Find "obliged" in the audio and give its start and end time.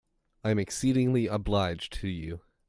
1.27-1.93